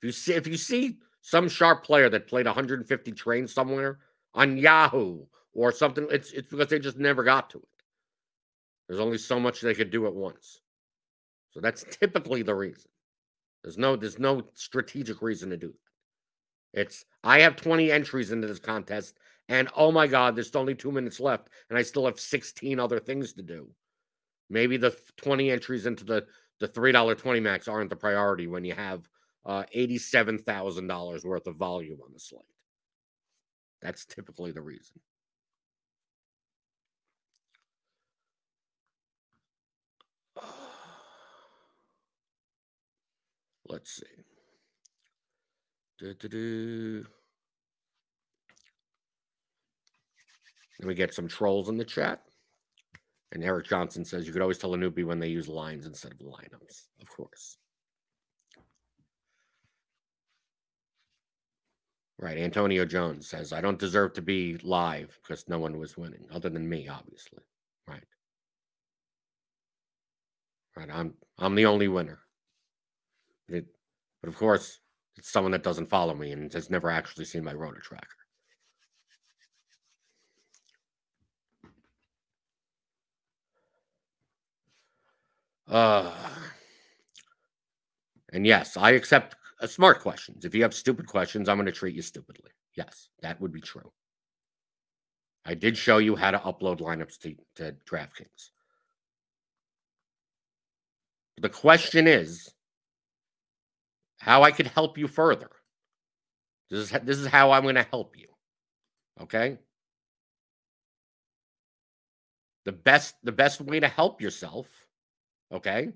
[0.00, 3.98] If you see if you see some sharp player that played 150 trains somewhere
[4.32, 7.68] on Yahoo or something, it's it's because they just never got to it.
[8.88, 10.60] There's only so much they could do at once.
[11.50, 12.90] So that's typically the reason.
[13.62, 15.85] There's no there's no strategic reason to do that.
[16.76, 20.92] It's I have 20 entries into this contest, and oh my god, there's only two
[20.92, 23.70] minutes left, and I still have 16 other things to do.
[24.50, 26.26] Maybe the 20 entries into the
[26.60, 29.08] the three dollar 20 max aren't the priority when you have
[29.46, 32.42] uh, $87,000 worth of volume on the slate.
[33.80, 35.00] That's typically the reason.
[43.68, 44.25] Let's see.
[45.98, 47.06] Do-do-do.
[50.78, 52.22] Then we get some trolls in the chat.
[53.32, 56.12] And Eric Johnson says you could always tell a newbie when they use lines instead
[56.12, 56.84] of lineups.
[57.00, 57.56] Of course.
[62.18, 62.38] Right.
[62.38, 66.48] Antonio Jones says, I don't deserve to be live because no one was winning, other
[66.48, 67.42] than me, obviously.
[67.86, 68.04] Right.
[70.76, 70.88] Right.
[70.90, 72.20] I'm I'm the only winner.
[73.48, 73.66] It,
[74.22, 74.80] but of course,
[75.16, 78.06] it's someone that doesn't follow me and has never actually seen my rotor tracker.
[85.68, 86.12] Uh,
[88.32, 90.44] and yes, I accept uh, smart questions.
[90.44, 92.50] If you have stupid questions, I'm going to treat you stupidly.
[92.76, 93.90] Yes, that would be true.
[95.44, 98.50] I did show you how to upload lineups to, to DraftKings.
[101.38, 102.52] The question is
[104.26, 105.48] how I could help you further.
[106.68, 108.26] This is, this is how I'm going to help you.
[109.22, 109.58] Okay?
[112.64, 114.66] The best the best way to help yourself,
[115.52, 115.92] okay,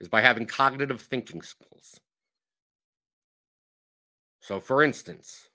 [0.00, 1.98] is by having cognitive thinking skills.
[4.40, 5.48] So, for instance,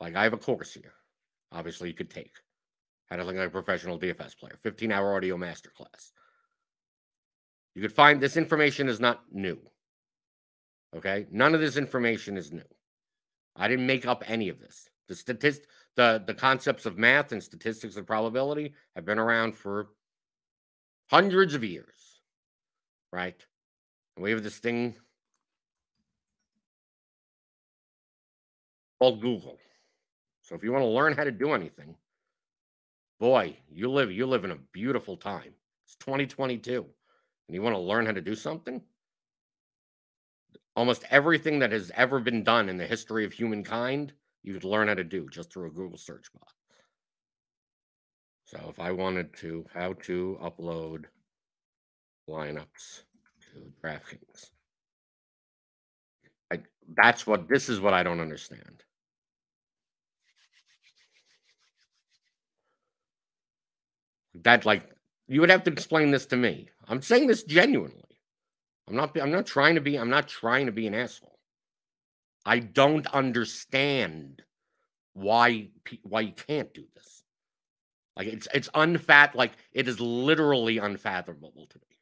[0.00, 0.94] like I have a course here,
[1.52, 2.32] obviously you could take
[3.08, 6.10] how to look like a professional DFS player, 15 hour audio masterclass.
[7.76, 9.60] You could find this information is not new.
[10.94, 11.26] Okay.
[11.30, 12.62] None of this information is new.
[13.56, 14.88] I didn't make up any of this.
[15.08, 19.88] The statist the, the concepts of math and statistics and probability have been around for
[21.08, 22.20] hundreds of years.
[23.12, 23.40] Right.
[24.16, 24.94] And we have this thing
[29.00, 29.58] called Google.
[30.42, 31.94] So if you want to learn how to do anything,
[33.20, 35.54] boy, you live you live in a beautiful time.
[35.86, 36.84] It's 2022
[37.48, 38.82] and you want to learn how to do something?
[40.76, 44.88] Almost everything that has ever been done in the history of humankind, you could learn
[44.88, 46.52] how to do just through a Google search box.
[48.46, 51.04] So if I wanted to, how to upload
[52.28, 53.02] lineups
[53.52, 54.50] to DraftKings.
[56.52, 56.60] I,
[56.96, 58.82] that's what this is what I don't understand.
[64.42, 64.90] That like
[65.28, 66.68] you would have to explain this to me.
[66.88, 68.03] I'm saying this genuinely.
[68.88, 71.38] I'm not I'm not trying to be I'm not trying to be an asshole.
[72.44, 74.42] I don't understand
[75.14, 75.68] why
[76.02, 77.24] why you can't do this.
[78.16, 81.96] Like it's it's unfat like it is literally unfathomable to me.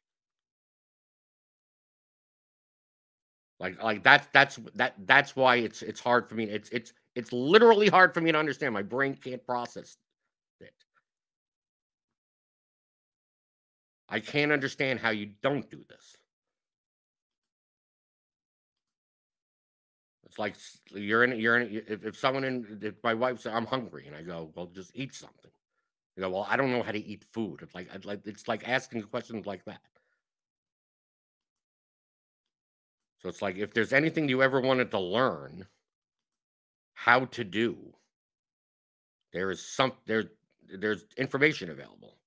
[3.59, 6.45] Like like that's that's that that's why it's it's hard for me.
[6.45, 8.73] It's it's it's literally hard for me to understand.
[8.73, 9.95] My brain can't process
[10.59, 10.73] it.
[14.09, 16.17] I can't understand how you don't do this.
[20.33, 20.55] It's like
[20.91, 24.15] you're in you're in if, if someone in if my wife says I'm hungry and
[24.15, 25.51] I go, well, just eat something.
[26.15, 27.59] You go, well, I don't know how to eat food.
[27.61, 29.81] It's like like it's like asking questions like that.
[33.21, 35.67] So it's like if there's anything you ever wanted to learn
[36.95, 37.93] how to do,
[39.33, 40.31] there is some there
[40.67, 42.17] there's information available.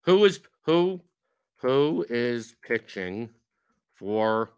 [0.00, 1.00] Who is who
[1.58, 3.30] who is pitching
[3.94, 4.50] for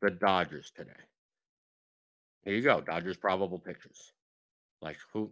[0.00, 1.09] the Dodgers today?
[2.44, 4.12] Here you go, Dodgers probable pitchers.
[4.80, 5.30] Like who?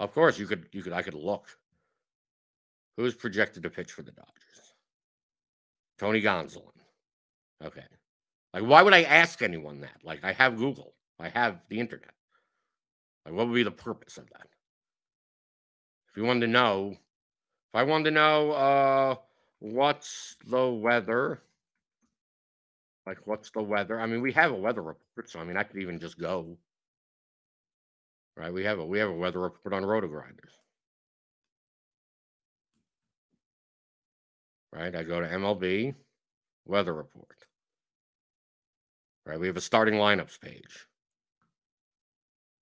[0.00, 1.46] Of course, you could you could I could look.
[2.96, 4.74] Who's projected to pitch for the Dodgers?
[5.98, 6.72] Tony Gonsolin.
[7.64, 7.84] Okay.
[8.52, 9.98] Like, why would I ask anyone that?
[10.02, 12.10] Like, I have Google, I have the internet.
[13.24, 14.48] Like, what would be the purpose of that?
[16.10, 19.14] If you wanted to know, if I wanted to know, uh,
[19.60, 21.40] what's the weather?
[23.06, 23.98] Like, what's the weather?
[23.98, 26.56] I mean, we have a weather report, so I mean, I could even just go
[28.36, 28.52] Right?
[28.52, 30.56] We have a we have a weather report on RotoGrinders.
[34.72, 34.94] Right?
[34.94, 35.94] I go to MLB
[36.64, 37.36] weather report.
[39.26, 39.38] Right?
[39.38, 40.86] We have a starting lineups page.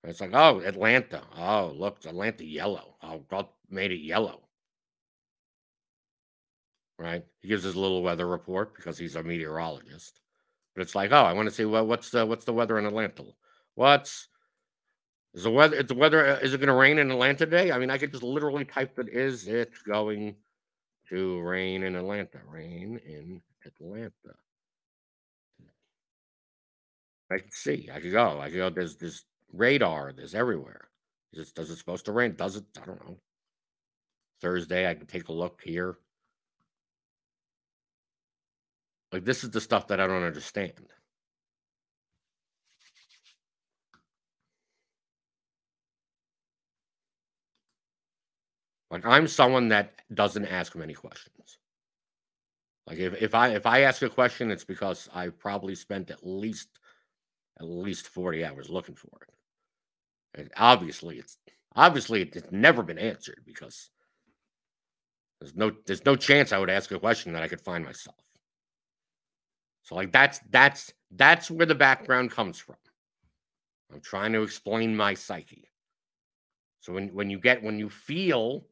[0.03, 1.23] It's like, oh, Atlanta.
[1.37, 2.97] Oh, look, Atlanta yellow.
[3.03, 4.41] Oh, God made it yellow.
[6.99, 7.25] Right?
[7.41, 10.20] He gives his little weather report because he's a meteorologist.
[10.75, 12.87] But it's like, oh, I want to see what, what's the what's the weather in
[12.87, 13.25] Atlanta?
[13.75, 14.29] What's
[15.35, 15.77] is the weather?
[15.77, 16.27] Is the weather?
[16.27, 17.71] uh, Is it going to rain in Atlanta today?
[17.71, 19.09] I mean, I could just literally type it.
[19.09, 20.37] Is it going
[21.09, 22.41] to rain in Atlanta?
[22.49, 24.13] Rain in Atlanta.
[27.31, 27.89] I can see.
[27.93, 28.41] I could go.
[28.41, 28.71] I could go.
[28.71, 30.13] There's this radar.
[30.13, 30.89] There's everywhere.
[31.33, 32.35] Is it, does it supposed to rain?
[32.35, 32.65] Does it?
[32.83, 33.19] I don't know.
[34.41, 35.97] Thursday, I can take a look here.
[39.13, 40.73] Like this is the stuff that I don't understand.
[48.91, 51.59] Like I'm someone that doesn't ask many questions.
[52.87, 56.27] Like if, if I if I ask a question, it's because I've probably spent at
[56.27, 56.69] least
[57.61, 60.41] at least 40 hours looking for it.
[60.41, 61.39] And obviously it's
[61.77, 63.91] obviously it's never been answered because
[65.41, 68.30] there's no there's no chance I would ask a question that I could find myself.
[69.83, 72.77] So like that's that's that's where the background comes from.
[73.93, 75.71] I'm trying to explain my psyche.
[76.81, 78.67] So when when you get when you feel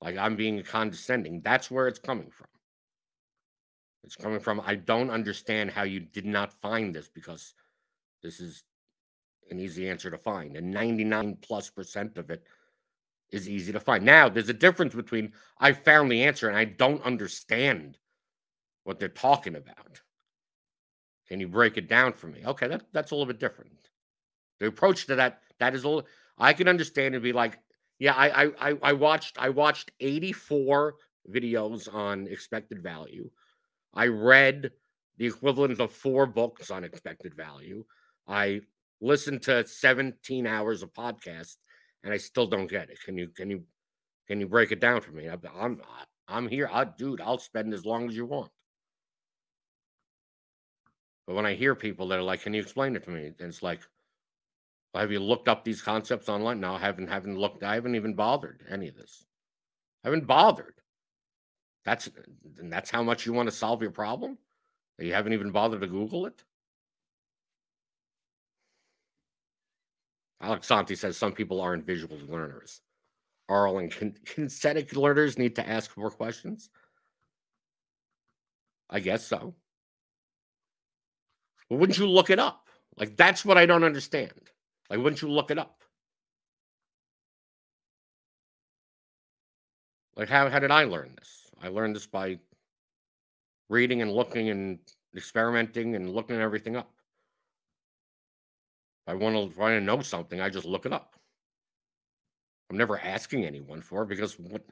[0.00, 2.48] like I'm being condescending, that's where it's coming from.
[4.02, 7.54] It's coming from I don't understand how you did not find this because
[8.22, 8.64] this is
[9.50, 10.56] an easy answer to find.
[10.56, 12.42] And 99 plus percent of it
[13.30, 14.04] is easy to find.
[14.04, 17.98] Now, there's a difference between I found the answer and I don't understand
[18.84, 20.00] what they're talking about.
[21.28, 22.42] Can you break it down for me?
[22.44, 23.72] Okay, that, that's a little bit different.
[24.60, 26.06] The approach to that that is a little
[26.38, 27.58] I can understand and be like,
[27.98, 30.94] yeah, I I I- watched I watched 84
[31.30, 33.30] videos on expected value.
[33.94, 34.72] I read
[35.18, 37.84] the equivalent of four books on expected value.
[38.28, 38.62] I
[39.00, 41.56] listened to 17 hours of podcast
[42.02, 43.00] and I still don't get it.
[43.04, 43.64] Can you can you
[44.28, 45.28] can you break it down for me?
[45.28, 45.82] I'm I'm,
[46.28, 46.68] I'm here.
[46.72, 48.50] I dude, I'll spend as long as you want.
[51.26, 53.36] But when I hear people that are like, "Can you explain it to me?" And
[53.40, 53.80] it's like,
[54.92, 57.08] well, "Have you looked up these concepts online?" No, I haven't.
[57.08, 57.62] Haven't looked.
[57.62, 59.24] I haven't even bothered any of this.
[60.04, 60.80] I haven't bothered.
[61.84, 62.08] That's
[62.58, 64.38] and that's how much you want to solve your problem.
[64.98, 66.44] You haven't even bothered to Google it.
[70.40, 72.82] Alex Santi says some people aren't visual learners.
[73.48, 76.70] Arlen, can kinesthetic learners need to ask more questions?
[78.90, 79.54] I guess so.
[81.68, 82.68] But wouldn't you look it up?
[82.96, 84.32] Like that's what I don't understand.
[84.90, 85.82] Like, wouldn't you look it up?
[90.16, 91.50] Like, how how did I learn this?
[91.60, 92.38] I learned this by
[93.68, 94.78] reading and looking and
[95.16, 96.92] experimenting and looking everything up.
[99.06, 101.16] If I want to try to know something, I just look it up.
[102.70, 104.64] I'm never asking anyone for it because what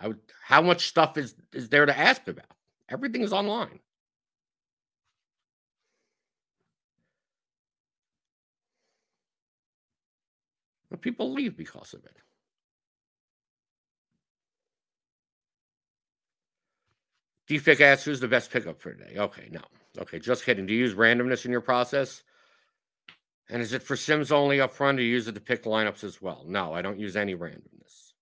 [0.00, 2.46] I would how much stuff is is there to ask about?
[2.88, 3.80] Everything is online.
[10.96, 12.16] People leave because of it.
[17.48, 19.18] Defig asks who's the best pickup for today.
[19.18, 19.60] Okay, no.
[19.98, 20.66] Okay, just kidding.
[20.66, 22.22] Do you use randomness in your process?
[23.50, 26.04] And is it for Sims only up front or you use it to pick lineups
[26.04, 26.44] as well?
[26.46, 28.12] No, I don't use any randomness.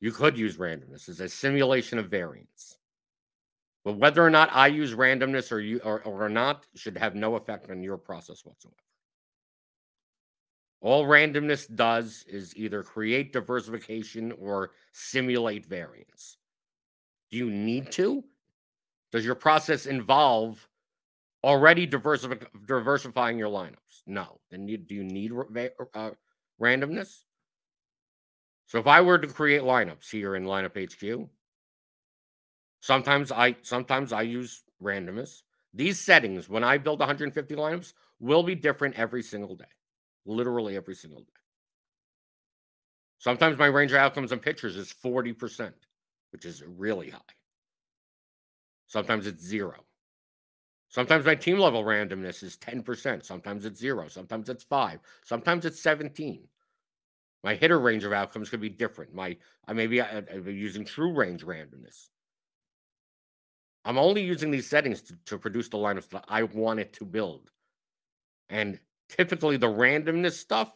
[0.00, 2.78] You could use randomness as a simulation of variance.
[3.84, 7.34] But whether or not I use randomness or you or, or not should have no
[7.34, 8.76] effect on your process whatsoever.
[10.80, 16.38] All randomness does is either create diversification or simulate variance.
[17.30, 18.24] Do you need to?
[19.12, 20.68] Does your process involve
[21.44, 24.02] already diversif- diversifying your lineups?
[24.06, 24.40] No.
[24.50, 26.10] Then you, do you need ra- uh,
[26.60, 27.24] randomness?
[28.66, 31.28] So if I were to create lineups here in lineup HQ,
[32.80, 35.42] sometimes I sometimes I use randomness.
[35.74, 39.64] These settings when I build 150 lineups will be different every single day.
[40.30, 41.32] Literally every single day.
[43.18, 45.72] Sometimes my range of outcomes and pitchers is 40%,
[46.30, 47.18] which is really high.
[48.86, 49.74] Sometimes it's zero.
[50.88, 53.24] Sometimes my team level randomness is 10%.
[53.24, 54.06] Sometimes it's zero.
[54.06, 55.00] Sometimes it's five.
[55.24, 56.46] Sometimes it's 17.
[57.42, 59.12] My hitter range of outcomes could be different.
[59.12, 62.08] My I maybe I, be using true range randomness.
[63.84, 67.04] I'm only using these settings to, to produce the lineups that I want it to
[67.04, 67.50] build.
[68.48, 68.78] And
[69.10, 70.72] typically the randomness stuff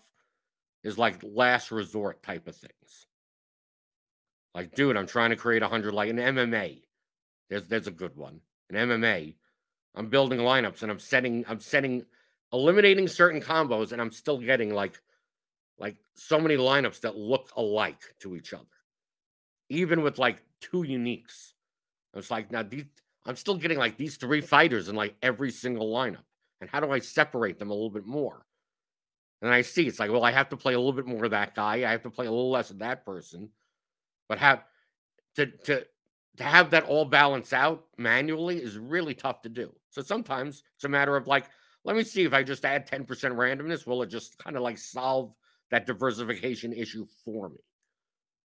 [0.83, 3.07] is like last resort type of things.
[4.55, 6.83] Like, dude, I'm trying to create a hundred like an MMA.
[7.49, 8.41] There's there's a good one.
[8.71, 9.35] An MMA.
[9.95, 12.05] I'm building lineups and I'm setting I'm setting
[12.53, 15.01] eliminating certain combos and I'm still getting like
[15.79, 18.65] like so many lineups that look alike to each other.
[19.69, 21.53] Even with like two uniques.
[22.15, 22.85] It's like now these
[23.27, 26.25] I'm still getting like these three fighters in like every single lineup.
[26.61, 28.47] And how do I separate them a little bit more?
[29.43, 31.33] And I see it's like, well, I have to play a little bit more of
[31.33, 31.77] that guy.
[31.77, 33.51] I have to play a little less of that person.
[34.29, 34.65] But have
[35.37, 35.85] to to
[36.37, 39.73] to have that all balance out manually is really tough to do.
[39.91, 41.47] So sometimes it's a matter of like,
[41.85, 44.79] let me see if I just add 10% randomness, will it just kind of like
[44.79, 45.37] solve
[45.71, 47.59] that diversification issue for me?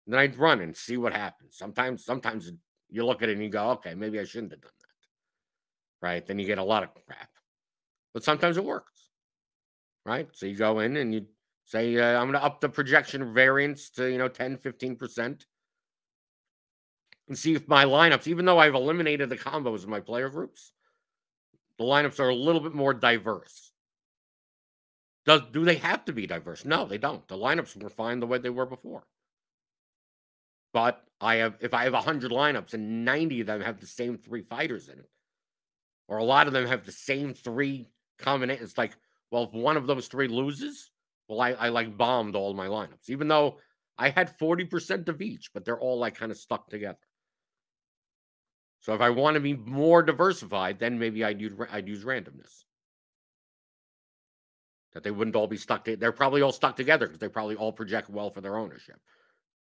[0.06, 1.56] And then I'd run and see what happens.
[1.58, 2.50] Sometimes, sometimes
[2.88, 6.06] you look at it and you go, okay, maybe I shouldn't have done that.
[6.06, 6.26] Right.
[6.26, 7.28] Then you get a lot of crap.
[8.16, 9.10] But sometimes it works.
[10.06, 10.26] Right.
[10.32, 11.26] So you go in and you
[11.66, 15.44] say, uh, I'm going to up the projection variance to, you know, 10, 15%
[17.28, 20.72] and see if my lineups, even though I've eliminated the combos in my player groups,
[21.76, 23.72] the lineups are a little bit more diverse.
[25.26, 26.64] Does do they have to be diverse?
[26.64, 27.28] No, they don't.
[27.28, 29.06] The lineups were fine the way they were before.
[30.72, 34.16] But I have if I have 100 lineups and 90 of them have the same
[34.16, 35.10] three fighters in it,
[36.08, 37.88] or a lot of them have the same three
[38.18, 38.96] combinations, it's like,
[39.30, 40.90] well, if one of those three loses,
[41.28, 43.58] well, I, I like bombed all my lineups, even though
[43.98, 46.98] I had 40% of each, but they're all like kind of stuck together.
[48.80, 52.64] So if I want to be more diversified, then maybe I'd use, I'd use randomness.
[54.92, 55.84] That they wouldn't all be stuck.
[55.84, 59.00] To, they're probably all stuck together because they probably all project well for their ownership.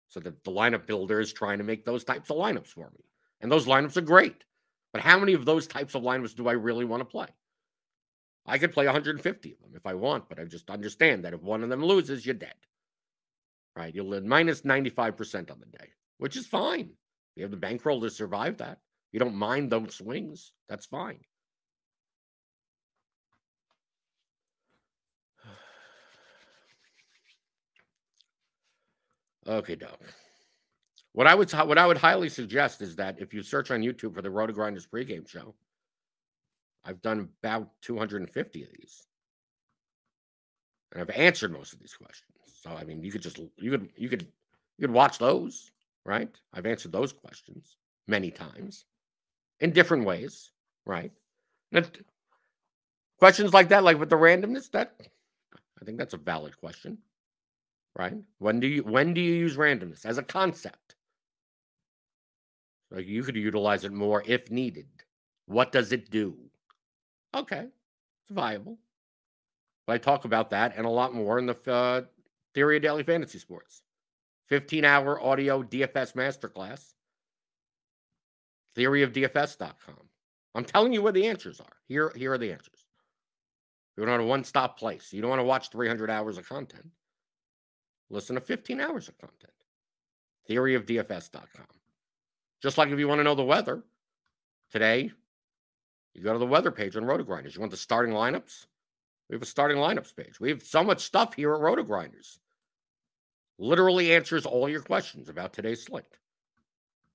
[0.09, 3.03] So the, the lineup builder is trying to make those types of lineups for me.
[3.41, 4.43] And those lineups are great.
[4.93, 7.27] But how many of those types of lineups do I really want to play?
[8.49, 11.41] I could play 150 of them if I want, but I just understand that if
[11.41, 12.55] one of them loses, you're dead.
[13.75, 13.93] Right?
[13.93, 16.89] You'll lose minus 95% on the day, which is fine.
[17.35, 18.79] You have the bankroll to survive that.
[19.11, 20.51] You don't mind those swings.
[20.67, 21.19] That's fine.
[29.47, 29.99] Okay, Doc.
[31.13, 34.13] What I would what I would highly suggest is that if you search on YouTube
[34.13, 35.55] for the RotoGrinders pregame show,
[36.85, 39.07] I've done about 250 of these,
[40.91, 42.35] and I've answered most of these questions.
[42.61, 44.23] So I mean, you could just you could you could
[44.77, 45.71] you could watch those,
[46.05, 46.29] right?
[46.53, 47.77] I've answered those questions
[48.07, 48.85] many times
[49.59, 50.51] in different ways,
[50.85, 51.11] right?
[53.19, 54.95] questions like that, like with the randomness, that
[55.79, 56.97] I think that's a valid question,
[57.97, 58.15] right?
[58.39, 60.95] When do you when do you use randomness as a concept?
[62.91, 64.87] Like you could utilize it more if needed.
[65.45, 66.48] What does it do?
[67.35, 67.65] Okay,
[68.23, 68.77] it's viable.
[69.85, 72.01] But I talk about that and a lot more in the uh,
[72.53, 73.81] Theory of Daily Fantasy Sports.
[74.47, 76.93] 15 hour audio DFS masterclass
[78.75, 79.95] theoryofdfs.com.
[80.55, 81.77] I'm telling you where the answers are.
[81.87, 82.85] Here, here are the answers.
[83.97, 85.11] You want a one-stop place.
[85.11, 86.87] You don't want to watch 300 hours of content.
[88.09, 89.51] Listen to 15 hours of content.
[90.49, 91.65] Theoryofdfs.com.
[92.63, 93.83] Just like if you want to know the weather
[94.71, 95.11] today,
[96.19, 97.55] you go to the weather page on RotoGrinders.
[97.55, 98.65] You want the starting lineups?
[99.29, 100.37] We have a starting lineups page.
[100.37, 102.39] We have so much stuff here at RotoGrinders.
[103.57, 106.17] Literally answers all your questions about today's slate.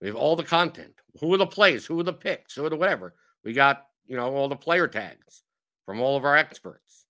[0.00, 0.94] We have all the content.
[1.20, 1.84] Who are the plays?
[1.84, 2.54] Who are the picks?
[2.54, 3.14] Who are the whatever?
[3.44, 5.42] We got, you know, all the player tags
[5.84, 7.04] from all of our experts.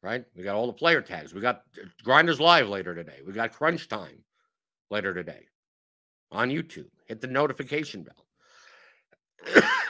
[0.00, 0.24] Right?
[0.36, 1.34] We got all the player tags.
[1.34, 1.64] We got
[2.04, 3.18] Grinders Live later today.
[3.26, 4.22] We got Crunch Time
[4.90, 5.48] later today
[6.30, 6.90] on YouTube.
[7.08, 9.64] Hit the notification bell.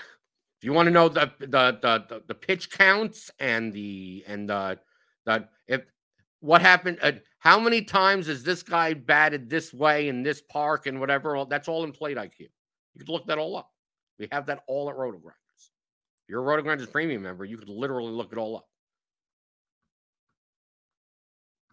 [0.66, 4.78] you want to know the the the the, the pitch counts and the and the
[5.26, 5.82] the if
[6.40, 10.86] what happened uh, how many times has this guy batted this way in this park
[10.86, 11.44] and whatever?
[11.48, 12.40] That's all in plate IQ.
[12.40, 12.48] You
[12.98, 13.70] could look that all up.
[14.18, 15.18] We have that all at Roto.
[15.18, 18.68] If you're a Roto premium member, you could literally look it all up.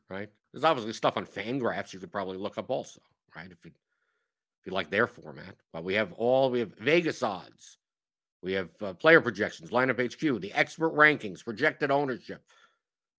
[0.09, 0.29] Right?
[0.51, 2.99] There's obviously stuff on Fangraphs you could probably look up also,
[3.33, 3.49] right?
[3.49, 5.55] If you if you like their format.
[5.71, 7.77] But we have all we have Vegas odds,
[8.41, 12.41] we have uh, player projections, lineup HQ, the expert rankings, projected ownership,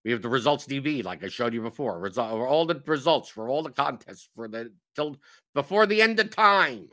[0.05, 1.99] we have the results DB, like I showed you before.
[1.99, 5.17] Result, all the results for all the contests for the till
[5.55, 6.89] before the end of time.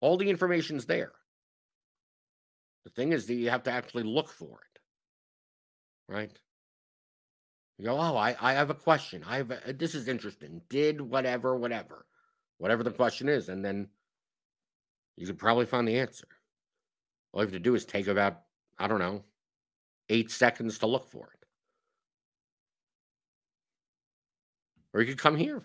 [0.00, 1.12] All the information's there.
[2.84, 4.80] The thing is that you have to actually look for it.
[6.12, 6.32] Right?
[7.78, 9.22] You go, oh, I, I have a question.
[9.26, 10.62] I have a, this is interesting.
[10.70, 12.06] Did whatever, whatever,
[12.58, 13.88] whatever the question is, and then
[15.16, 16.26] you could probably find the answer.
[17.32, 18.42] All you have to do is take about,
[18.78, 19.24] I don't know,
[20.08, 21.42] eight seconds to look for it.
[24.92, 25.62] or you could come here,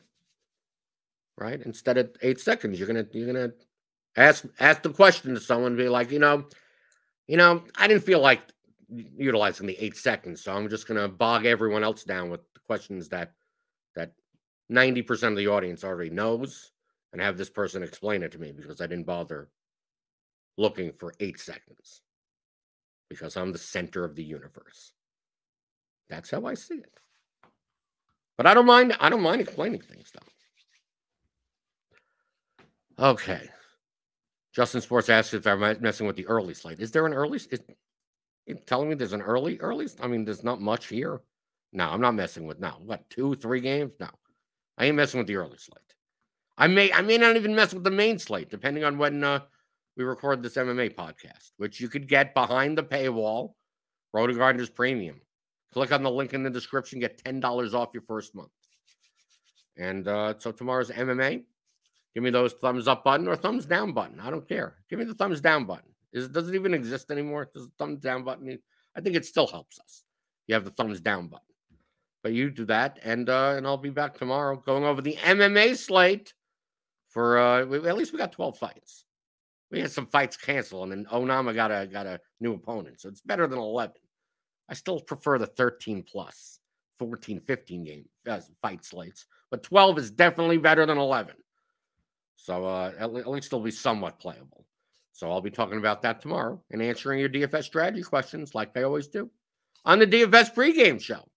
[1.37, 1.61] right?
[1.61, 3.53] Instead of eight seconds, you're gonna you're gonna
[4.15, 6.45] ask ask the question to someone, be like, you know,
[7.27, 8.41] you know, I didn't feel like
[8.89, 13.09] utilizing the eight seconds, so I'm just gonna bog everyone else down with the questions
[13.09, 13.33] that
[13.95, 14.13] that
[14.71, 16.71] 90% of the audience already knows
[17.11, 19.49] and have this person explain it to me because I didn't bother
[20.57, 22.01] looking for eight seconds
[23.09, 24.93] because I'm the center of the universe.
[26.09, 26.99] That's how I see it.
[28.37, 28.95] But I don't mind.
[28.99, 30.19] I don't mind explaining things though.
[33.11, 33.49] Okay.
[34.53, 36.79] Justin Sports asks if I'm messing with the early slate.
[36.79, 37.39] Is there an early?
[37.51, 37.61] Is,
[38.65, 39.87] telling me there's an early early?
[40.01, 41.21] I mean, there's not much here.
[41.73, 42.77] No, I'm not messing with now.
[42.83, 43.93] What two, three games?
[43.99, 44.07] No,
[44.77, 45.81] I ain't messing with the early slate.
[46.57, 49.41] I may, I may not even mess with the main slate, depending on when uh,
[49.97, 53.53] we record this MMA podcast, which you could get behind the paywall,
[54.15, 55.19] RotoGrinders Premium.
[55.73, 58.51] Click on the link in the description, get ten dollars off your first month.
[59.77, 61.43] And uh, so tomorrow's MMA.
[62.13, 64.19] Give me those thumbs up button or thumbs down button.
[64.19, 64.77] I don't care.
[64.89, 65.91] Give me the thumbs down button.
[66.13, 67.47] Is, does it even exist anymore?
[67.53, 68.57] Does the thumbs down button?
[68.95, 70.03] I think it still helps us.
[70.47, 71.43] You have the thumbs down button.
[72.23, 75.77] But you do that, and uh, and I'll be back tomorrow going over the MMA
[75.77, 76.33] slate
[77.09, 79.05] for uh, at least we got 12 fights.
[79.71, 83.09] We had some fights canceled, and then Onama got a got a new opponent, so
[83.09, 83.95] it's better than 11.
[84.69, 86.59] I still prefer the 13 plus,
[86.99, 91.35] 14, 15 game uh, fight slates, but 12 is definitely better than 11.
[92.35, 94.65] So uh, at, at least it'll be somewhat playable.
[95.11, 98.83] So I'll be talking about that tomorrow and answering your DFS strategy questions like I
[98.83, 99.31] always do
[99.83, 101.27] on the DFS pregame show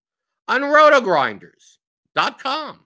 [0.48, 2.80] on rotogrinders.com.